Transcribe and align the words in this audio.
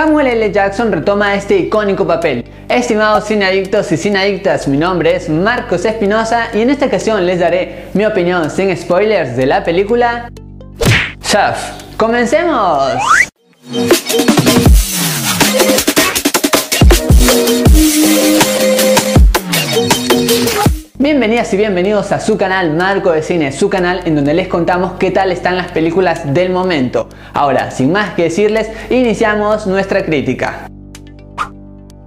Samuel 0.00 0.28
L. 0.28 0.50
Jackson 0.50 0.90
retoma 0.90 1.34
este 1.34 1.58
icónico 1.58 2.06
papel. 2.06 2.42
Estimados 2.70 3.26
cineadictos 3.26 3.92
y 3.92 3.98
cineadictas, 3.98 4.66
mi 4.66 4.78
nombre 4.78 5.14
es 5.14 5.28
Marcos 5.28 5.84
Espinosa 5.84 6.48
y 6.54 6.62
en 6.62 6.70
esta 6.70 6.86
ocasión 6.86 7.26
les 7.26 7.38
daré 7.38 7.88
mi 7.92 8.06
opinión 8.06 8.50
sin 8.50 8.74
spoilers 8.74 9.36
de 9.36 9.44
la 9.44 9.62
película 9.62 10.30
Shaft. 11.22 11.98
¡Comencemos! 11.98 12.94
Bienvenidas 21.02 21.54
y 21.54 21.56
bienvenidos 21.56 22.12
a 22.12 22.20
su 22.20 22.36
canal 22.36 22.74
Marco 22.74 23.12
de 23.12 23.22
Cine, 23.22 23.52
su 23.52 23.70
canal 23.70 24.02
en 24.04 24.16
donde 24.16 24.34
les 24.34 24.48
contamos 24.48 24.98
qué 24.98 25.10
tal 25.10 25.32
están 25.32 25.56
las 25.56 25.72
películas 25.72 26.34
del 26.34 26.50
momento. 26.50 27.08
Ahora, 27.32 27.70
sin 27.70 27.90
más 27.90 28.12
que 28.12 28.24
decirles, 28.24 28.68
iniciamos 28.90 29.66
nuestra 29.66 30.04
crítica. 30.04 30.68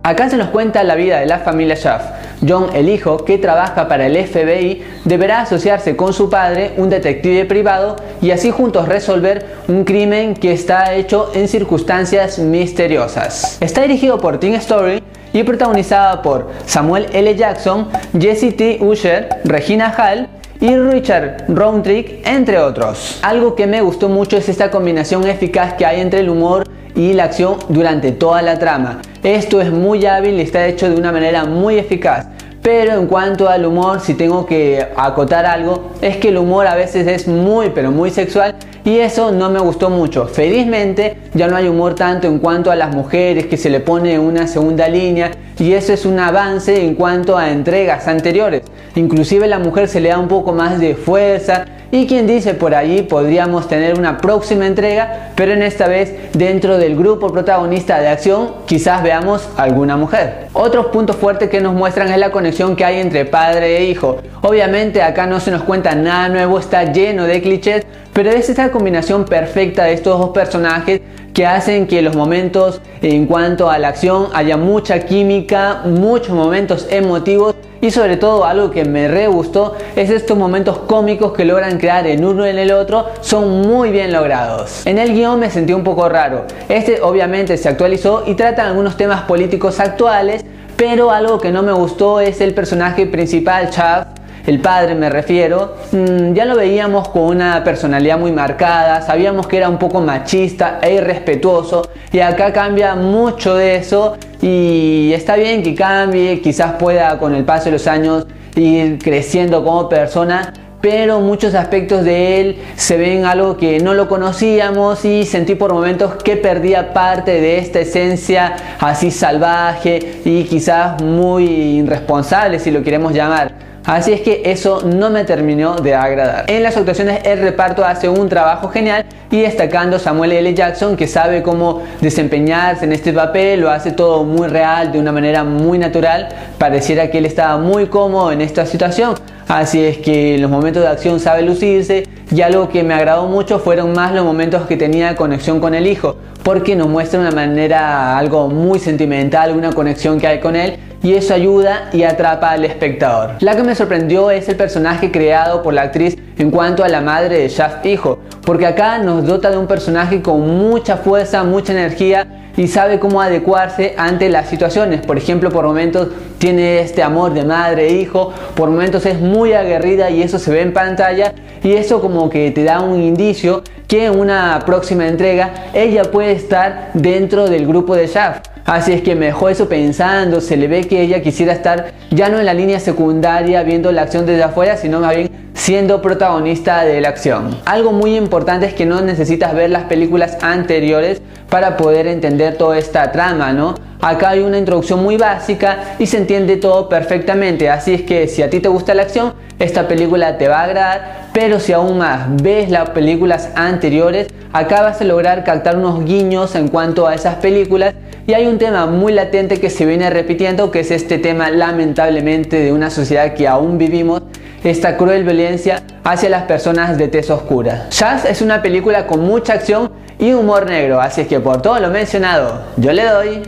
Acá 0.04 0.30
se 0.30 0.38
nos 0.38 0.50
cuenta 0.50 0.84
la 0.84 0.94
vida 0.94 1.20
de 1.20 1.26
la 1.26 1.40
familia 1.40 1.76
Schaff. 1.76 2.04
John, 2.48 2.68
el 2.76 2.88
hijo 2.88 3.26
que 3.26 3.40
trabaja 3.40 3.88
para 3.88 4.06
el 4.06 4.16
FBI, 4.28 4.84
deberá 5.06 5.42
asociarse 5.42 5.96
con 5.96 6.14
su 6.14 6.30
padre, 6.30 6.74
un 6.78 6.92
detective 6.92 7.46
privado, 7.46 7.96
y 8.22 8.30
así 8.30 8.52
juntos 8.52 8.88
resolver 8.88 9.56
un 9.68 9.86
crimen 9.86 10.36
que 10.36 10.52
está 10.52 10.94
hecho 10.94 11.32
en 11.34 11.48
circunstancias 11.48 12.38
misteriosas. 12.38 13.58
Está 13.60 13.82
dirigido 13.82 14.20
por 14.20 14.40
Tim 14.40 14.54
Story 14.54 15.02
y 15.34 15.44
protagonizada 15.44 16.22
por 16.22 16.50
Samuel 16.66 17.08
L. 17.12 17.36
Jackson, 17.36 17.90
Jesse 18.18 18.56
T. 18.56 18.78
Usher, 18.82 19.30
Regina 19.44 19.94
Hall 19.98 20.30
y 20.62 20.78
Richard 20.78 21.46
Roundtree, 21.50 22.22
entre 22.24 22.60
otros. 22.60 23.20
Algo 23.24 23.56
que 23.56 23.68
me 23.68 23.82
gustó 23.82 24.08
mucho 24.08 24.38
es 24.38 24.48
esta 24.48 24.72
combinación 24.72 25.28
eficaz 25.28 25.74
que 25.74 25.86
hay 25.86 26.00
entre 26.00 26.22
el 26.22 26.30
humor 26.30 26.64
y 26.96 27.14
la 27.14 27.26
acción 27.26 27.58
durante 27.70 28.12
toda 28.12 28.42
la 28.42 28.60
trama. 28.60 29.02
Esto 29.24 29.60
es 29.62 29.72
muy 29.72 30.06
hábil 30.06 30.36
y 30.36 30.42
está 30.42 30.66
hecho 30.68 30.90
de 30.90 30.96
una 30.96 31.12
manera 31.12 31.44
muy 31.46 31.80
eficaz. 31.80 32.28
Pero 32.64 32.94
en 32.94 33.08
cuanto 33.08 33.50
al 33.50 33.66
humor, 33.66 34.00
si 34.00 34.14
tengo 34.14 34.46
que 34.46 34.88
acotar 34.96 35.46
algo, 35.46 35.92
es 36.02 36.16
que 36.16 36.30
el 36.30 36.38
humor 36.38 36.66
a 36.66 36.76
veces 36.76 37.06
es 37.08 37.28
muy 37.28 37.72
pero 37.72 37.92
muy 37.92 38.10
sexual 38.10 38.56
y 38.86 39.00
eso 39.00 39.34
no 39.34 39.50
me 39.50 39.60
gustó 39.60 39.90
mucho. 39.90 40.28
Felizmente 40.28 41.18
ya 41.34 41.50
no 41.50 41.58
hay 41.58 41.68
humor 41.68 41.94
tanto 41.96 42.28
en 42.28 42.40
cuanto 42.40 42.72
a 42.72 42.78
las 42.78 42.96
mujeres 42.96 43.48
que 43.48 43.58
se 43.58 43.70
le 43.70 43.82
pone 43.82 44.18
una 44.18 44.48
segunda 44.48 44.88
línea 44.88 45.32
y 45.60 45.74
eso 45.74 45.92
es 45.92 46.06
un 46.06 46.18
avance 46.20 46.86
en 46.86 46.96
cuanto 46.96 47.38
a 47.38 47.52
entregas 47.52 48.08
anteriores. 48.08 48.62
Inclusive 48.96 49.46
la 49.48 49.60
mujer 49.60 49.90
se 49.90 50.00
le 50.00 50.10
da 50.10 50.18
un 50.18 50.30
poco 50.30 50.54
más 50.54 50.80
de 50.80 50.96
fuerza 50.96 51.66
y 51.94 52.08
quien 52.08 52.26
dice 52.26 52.56
por 52.56 52.74
allí 52.74 53.04
podríamos 53.04 53.68
tener 53.68 54.00
una 54.00 54.18
próxima 54.18 54.66
entrega, 54.66 55.30
pero 55.36 55.52
en 55.52 55.62
esta 55.62 55.88
vez 55.88 56.12
dentro 56.34 56.80
del 56.80 56.96
grupo 56.96 57.32
protagonista 57.32 58.00
de 58.00 58.08
acción 58.08 58.50
quizás 58.66 59.04
veamos 59.04 59.48
alguna 59.58 59.96
mujer. 59.96 60.48
Otros 60.54 60.88
puntos 60.88 61.18
fuertes 61.18 61.52
que 61.52 61.62
nos 61.62 61.76
muestran 61.76 62.12
es 62.12 62.18
la 62.18 62.32
conexión 62.32 62.76
que 62.76 62.84
hay 62.84 63.00
entre 63.00 63.26
padre 63.26 63.78
e 63.78 63.86
hijo. 63.86 64.18
Obviamente 64.42 65.04
acá 65.04 65.28
no 65.28 65.40
se 65.40 65.52
nos 65.52 65.62
cuenta 65.62 65.94
nada 65.94 66.30
nuevo, 66.30 66.58
está 66.58 66.92
lleno 66.92 67.26
de 67.26 67.44
clichés, 67.44 67.86
pero 68.12 68.32
es 68.32 68.50
esta 68.50 68.72
combinación 68.72 69.26
perfecta 69.26 69.84
de 69.84 69.94
estos 69.94 70.18
dos 70.18 70.32
personajes 70.32 71.00
que 71.32 71.46
hacen 71.46 71.86
que 71.86 72.02
los 72.02 72.16
momentos 72.16 72.82
en 73.04 73.28
cuanto 73.28 73.70
a 73.70 73.78
la 73.78 73.90
acción 73.90 74.30
haya 74.34 74.58
mucha 74.58 75.02
química, 75.02 75.84
muchos 75.86 76.30
momentos 76.30 76.88
emotivos 76.90 77.54
y 77.84 77.92
sobre 77.92 78.16
todo 78.16 78.46
algo 78.46 78.72
que 78.72 78.86
me 78.86 79.10
re 79.10 79.28
gustó 79.28 79.76
es 79.96 80.10
estos 80.10 80.38
momentos 80.38 80.80
cómicos 80.80 81.34
que 81.34 81.46
logran 81.46 81.78
crear 81.78 82.08
en 82.08 82.26
uno 82.26 82.46
y 82.46 82.50
en 82.50 82.58
el 82.58 82.72
otro 82.72 83.08
son 83.22 83.62
muy 83.62 83.92
bien 83.92 84.12
logrados. 84.12 84.86
En 84.86 84.98
el 84.98 85.14
guion 85.14 85.40
me 85.40 85.50
sentí 85.50 85.74
un 85.74 85.84
poco 85.84 86.10
raro. 86.10 86.46
Este 86.70 87.02
obviamente 87.02 87.58
se 87.58 87.70
actualizó 87.70 88.24
y 88.26 88.36
trata 88.36 88.66
algunos 88.66 88.98
temas 88.98 89.24
políticos 89.24 89.80
actuales, 89.80 90.44
pero 90.76 91.12
algo 91.12 91.40
que 91.40 91.52
no 91.52 91.64
me 91.64 91.72
gustó 91.72 92.20
es 92.20 92.42
el 92.42 92.54
personaje 92.54 93.06
principal, 93.06 93.70
Chav, 93.70 94.08
el 94.46 94.60
padre 94.60 94.96
me 94.96 95.10
refiero, 95.10 95.76
mm, 95.92 96.34
ya 96.34 96.44
lo 96.44 96.56
veíamos 96.56 97.08
con 97.10 97.24
una 97.24 97.64
personalidad 97.64 98.20
muy 98.20 98.32
marcada, 98.34 99.02
sabíamos 99.02 99.48
que 99.48 99.58
era 99.58 99.70
un 99.70 99.78
poco 99.78 100.02
machista 100.02 100.80
e 100.82 100.96
irrespetuoso 100.96 101.90
y 102.12 102.20
acá 102.20 102.52
cambia 102.52 102.96
mucho 102.96 103.56
de 103.56 103.78
eso 103.78 104.18
y 104.42 105.12
está 105.14 105.38
bien 105.38 105.64
que 105.64 105.74
cambie, 105.74 106.42
quizás 106.42 106.74
pueda 106.74 107.18
con 107.20 107.34
el 107.36 107.46
paso 107.46 107.66
de 107.66 107.72
los 107.72 107.88
años 107.88 108.28
ir 108.56 109.00
creciendo 109.00 109.64
como 109.64 109.90
persona, 109.90 110.54
pero 110.82 111.22
muchos 111.22 111.56
aspectos 111.56 112.04
de 112.04 112.42
él 112.42 112.58
se 112.76 112.98
ven 112.98 113.26
algo 113.26 113.56
que 113.56 113.80
no 113.80 113.94
lo 113.94 114.10
conocíamos 114.10 115.06
y 115.06 115.26
sentí 115.26 115.56
por 115.56 115.74
momentos 115.74 116.16
que 116.22 116.36
perdía 116.36 116.94
parte 116.94 117.40
de 117.40 117.58
esta 117.60 117.80
esencia 117.80 118.56
así 118.80 119.10
salvaje 119.10 120.22
y 120.26 120.44
quizás 120.44 121.02
muy 121.02 121.46
irresponsable 121.46 122.60
si 122.60 122.70
lo 122.70 122.84
queremos 122.84 123.14
llamar. 123.14 123.73
Así 123.86 124.14
es 124.14 124.22
que 124.22 124.44
eso 124.46 124.82
no 124.82 125.10
me 125.10 125.26
terminó 125.26 125.76
de 125.76 125.94
agradar. 125.94 126.46
En 126.48 126.64
las 126.64 126.78
actuaciones 126.78 127.20
el 127.26 127.40
reparto 127.40 127.84
hace 127.84 128.08
un 128.08 128.30
trabajo 128.30 128.70
genial 128.70 129.06
y 129.30 129.42
destacando 129.42 130.00
Samuel 130.00 130.32
L. 130.32 130.54
Jackson 130.54 130.96
que 130.96 131.06
sabe 131.06 131.44
cómo 131.44 131.82
desempeñarse 132.00 132.86
en 132.86 132.94
este 132.94 133.12
papel, 133.12 133.60
lo 133.60 133.70
hace 133.70 133.92
todo 133.92 134.24
muy 134.24 134.48
real, 134.48 134.94
de 134.94 135.00
una 135.00 135.12
manera 135.12 135.44
muy 135.44 135.78
natural, 135.78 136.30
pareciera 136.58 137.12
que 137.12 137.18
él 137.18 137.26
estaba 137.26 137.58
muy 137.58 137.88
cómodo 137.88 138.32
en 138.32 138.40
esta 138.40 138.66
situación. 138.66 139.16
Así 139.50 139.84
es 139.84 139.98
que 139.98 140.36
en 140.36 140.42
los 140.42 140.50
momentos 140.50 140.82
de 140.82 140.88
acción 140.88 141.20
sabe 141.20 141.42
lucirse 141.42 142.08
y 142.34 142.42
algo 142.42 142.68
que 142.68 142.82
me 142.82 142.96
agradó 142.96 143.28
mucho 143.28 143.60
fueron 143.60 143.94
más 143.94 144.12
los 144.12 144.26
momentos 144.26 144.66
que 144.66 144.76
tenía 144.76 145.16
conexión 145.16 145.60
con 145.60 145.76
el 145.76 145.86
hijo, 145.86 146.16
porque 146.42 146.76
nos 146.76 146.88
muestra 146.88 147.20
una 147.20 147.30
manera 147.30 148.18
algo 148.18 148.48
muy 148.48 148.80
sentimental, 148.80 149.56
una 149.56 149.72
conexión 149.72 150.20
que 150.20 150.26
hay 150.26 150.40
con 150.40 150.56
él 150.56 150.80
y 151.04 151.14
eso 151.14 151.36
ayuda 151.36 151.90
y 151.94 152.04
atrapa 152.04 152.50
al 152.50 152.66
espectador. 152.66 153.36
La 153.42 153.56
que 153.56 153.62
me 153.62 153.76
sorprendió 153.76 154.32
es 154.32 154.50
el 154.50 154.56
personaje 154.56 155.12
creado 155.12 155.62
por 155.62 155.76
la 155.76 155.84
actriz 155.84 156.18
en 156.40 156.50
cuanto 156.50 156.84
a 156.84 156.88
la 156.88 157.02
madre 157.02 157.38
de 157.38 157.50
Shaft 157.50 157.86
hijo, 157.86 158.18
porque 158.46 158.66
acá 158.66 158.98
nos 158.98 159.26
dota 159.26 159.50
de 159.50 159.58
un 159.58 159.68
personaje 159.68 160.22
con 160.22 160.42
mucha 160.42 160.98
fuerza, 160.98 161.44
mucha 161.44 161.74
energía 161.74 162.28
y 162.56 162.68
sabe 162.68 163.00
cómo 163.00 163.22
adecuarse 163.22 163.96
ante 163.98 164.30
las 164.30 164.50
situaciones. 164.50 165.06
Por 165.06 165.18
ejemplo, 165.18 165.50
por 165.50 165.66
momentos 165.66 166.10
tiene 166.38 166.82
este 166.82 167.02
amor 167.02 167.34
de 167.34 167.46
madre 167.46 167.88
e 167.88 167.94
hijo, 167.94 168.34
por 168.56 168.70
momentos 168.70 169.06
es 169.06 169.20
muy 169.20 169.54
aguerrida 169.54 170.10
y 170.10 170.22
eso 170.22 170.40
se 170.40 170.52
ve 170.52 170.62
en 170.62 170.74
pantalla 170.74 171.34
y 171.64 171.72
eso 171.74 172.02
como 172.02 172.30
que 172.30 172.52
te 172.52 172.64
da 172.64 172.82
un 172.82 173.02
indicio 173.02 173.64
que 173.88 174.06
en 174.06 174.20
una 174.20 174.60
próxima 174.66 175.08
entrega 175.08 175.54
ella 175.74 176.04
puede 176.04 176.34
estar 176.34 176.92
dentro 176.94 177.50
del 177.50 177.66
grupo 177.66 177.96
de 177.96 178.08
Shaft. 178.08 178.53
Así 178.66 178.94
es 178.94 179.02
que 179.02 179.16
me 179.16 179.26
dejó 179.26 179.50
eso 179.50 179.68
pensando, 179.68 180.40
se 180.40 180.56
le 180.56 180.70
ve 180.70 180.88
que 180.88 181.02
ella 181.02 181.22
quisiera 181.22 181.52
estar 181.52 181.92
ya 182.12 182.30
no 182.30 182.40
en 182.40 182.46
la 182.46 182.54
línea 182.54 182.80
secundaria 182.80 183.62
viendo 183.64 183.92
la 183.92 184.04
acción 184.04 184.26
desde 184.26 184.44
afuera, 184.44 184.78
sino 184.78 185.02
más 185.02 185.16
bien 185.16 185.30
siendo 185.54 186.02
protagonista 186.02 186.86
de 186.86 187.02
la 187.02 187.10
acción. 187.10 187.58
Algo 187.66 187.92
muy 187.92 188.16
importante 188.16 188.66
es 188.66 188.74
que 188.74 188.86
no 188.86 189.02
necesitas 189.02 189.54
ver 189.54 189.70
las 189.70 189.84
películas 189.84 190.38
anteriores 190.42 191.22
para 191.54 191.78
poder 191.78 192.08
entender 192.08 192.56
toda 192.56 192.80
esta 192.80 193.12
trama, 193.12 193.54
¿no? 193.54 193.76
Acá 194.02 194.30
hay 194.30 194.40
una 194.40 194.58
introducción 194.58 195.04
muy 195.04 195.18
básica 195.18 195.96
y 196.00 196.08
se 196.08 196.18
entiende 196.18 196.58
todo 196.58 196.90
perfectamente, 196.90 197.70
así 197.70 197.94
es 197.94 198.02
que 198.02 198.28
si 198.28 198.42
a 198.42 198.50
ti 198.50 198.60
te 198.60 198.70
gusta 198.70 198.96
la 198.96 199.04
acción, 199.04 199.36
esta 199.60 199.88
película 199.88 200.40
te 200.40 200.48
va 200.48 200.62
a 200.62 200.64
agradar, 200.64 201.30
pero 201.32 201.60
si 201.60 201.72
aún 201.72 202.00
más 202.00 202.22
ves 202.42 202.72
las 202.72 202.90
películas 202.90 203.52
anteriores, 203.54 204.30
acá 204.52 204.82
vas 204.82 205.00
a 205.00 205.04
lograr 205.04 205.44
captar 205.44 205.78
unos 205.78 206.04
guiños 206.06 206.56
en 206.56 206.70
cuanto 206.70 207.06
a 207.06 207.14
esas 207.14 207.36
películas 207.36 207.94
y 208.26 208.34
hay 208.34 208.48
un 208.48 208.58
tema 208.58 208.88
muy 208.88 209.14
latente 209.14 209.60
que 209.60 209.70
se 209.70 209.86
viene 209.86 210.10
repitiendo, 210.10 210.72
que 210.72 210.80
es 210.80 210.90
este 210.90 211.20
tema 211.20 211.52
lamentablemente 211.52 212.58
de 212.58 212.74
una 212.74 212.90
sociedad 212.90 213.36
que 213.36 213.48
aún 213.48 213.78
vivimos, 213.78 214.24
esta 214.64 214.98
cruel 214.98 215.24
violencia 215.24 215.84
hacia 216.04 216.30
las 216.30 216.44
personas 216.44 216.98
de 216.98 217.10
tez 217.10 217.30
oscura. 217.30 217.90
Jazz 217.92 218.26
es 218.26 218.42
una 218.42 218.62
película 218.64 219.06
con 219.06 219.20
mucha 219.20 219.54
acción 219.54 219.92
y 220.20 220.34
humor 220.34 220.66
negro, 220.66 221.02
así 221.02 221.22
es 221.22 221.28
que 221.28 221.40
por 221.40 221.62
todo 221.62 221.80
lo 221.80 221.90
mencionado, 221.90 222.62
yo 222.78 222.94
le 222.94 223.04
doy 223.04 223.42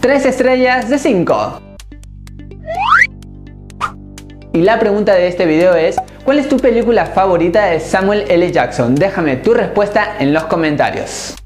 3 0.00 0.26
estrellas 0.26 0.88
de 0.88 0.98
5. 0.98 1.62
Y 4.52 4.62
la 4.62 4.78
pregunta 4.80 5.14
de 5.14 5.28
este 5.28 5.46
video 5.46 5.74
es, 5.74 5.96
¿cuál 6.24 6.38
es 6.38 6.48
tu 6.48 6.56
película 6.56 7.06
favorita 7.06 7.66
de 7.66 7.78
Samuel 7.80 8.24
L. 8.28 8.50
Jackson? 8.50 8.94
Déjame 8.94 9.36
tu 9.36 9.54
respuesta 9.54 10.16
en 10.18 10.32
los 10.32 10.44
comentarios. 10.44 11.36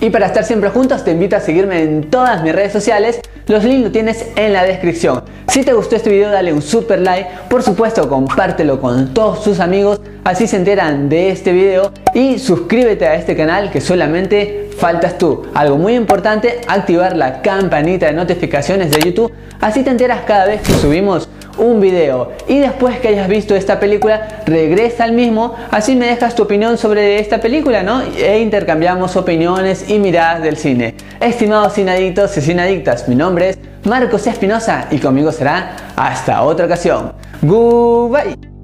Y 0.00 0.10
para 0.10 0.26
estar 0.26 0.44
siempre 0.44 0.70
juntos 0.70 1.02
te 1.02 1.10
invito 1.10 1.34
a 1.34 1.40
seguirme 1.40 1.82
en 1.82 2.08
todas 2.10 2.42
mis 2.44 2.54
redes 2.54 2.72
sociales, 2.72 3.20
los 3.48 3.64
links 3.64 3.82
los 3.84 3.92
tienes 3.92 4.26
en 4.36 4.52
la 4.52 4.64
descripción. 4.64 5.22
Si 5.48 5.64
te 5.64 5.72
gustó 5.72 5.96
este 5.96 6.10
video 6.10 6.30
dale 6.30 6.52
un 6.52 6.62
super 6.62 7.00
like, 7.00 7.28
por 7.48 7.62
supuesto 7.62 8.08
compártelo 8.08 8.80
con 8.80 9.14
todos 9.14 9.42
tus 9.42 9.60
amigos, 9.60 10.00
así 10.24 10.46
se 10.46 10.56
enteran 10.56 11.08
de 11.08 11.30
este 11.30 11.52
video 11.52 11.90
y 12.14 12.38
suscríbete 12.38 13.06
a 13.06 13.14
este 13.14 13.34
canal 13.34 13.70
que 13.70 13.80
solamente 13.80 14.70
faltas 14.76 15.16
tú. 15.16 15.46
Algo 15.54 15.78
muy 15.78 15.94
importante, 15.94 16.60
activar 16.68 17.16
la 17.16 17.40
campanita 17.40 18.06
de 18.06 18.12
notificaciones 18.12 18.90
de 18.90 19.00
YouTube, 19.00 19.32
así 19.60 19.82
te 19.82 19.90
enteras 19.90 20.20
cada 20.26 20.46
vez 20.46 20.60
que 20.60 20.74
subimos 20.74 21.28
un 21.58 21.80
video 21.80 22.32
y 22.46 22.58
después 22.58 22.98
que 23.00 23.08
hayas 23.08 23.28
visto 23.28 23.54
esta 23.54 23.78
película 23.78 24.42
regresa 24.46 25.04
al 25.04 25.12
mismo, 25.12 25.54
así 25.70 25.96
me 25.96 26.06
dejas 26.06 26.34
tu 26.34 26.44
opinión 26.44 26.78
sobre 26.78 27.18
esta 27.20 27.40
película, 27.40 27.82
¿no? 27.82 28.02
E 28.02 28.40
intercambiamos 28.40 29.16
opiniones 29.16 29.88
y 29.88 29.98
miradas 29.98 30.42
del 30.42 30.56
cine. 30.56 30.94
Estimados 31.20 31.74
cinadictos 31.74 32.36
y 32.36 32.40
cinadictas, 32.40 33.08
mi 33.08 33.14
nombre 33.14 33.50
es 33.50 33.58
Marcos 33.84 34.26
Espinosa 34.26 34.86
y 34.90 34.98
conmigo 34.98 35.32
será 35.32 35.76
hasta 35.96 36.42
otra 36.42 36.66
ocasión. 36.66 37.12
Goodbye. 37.42 38.57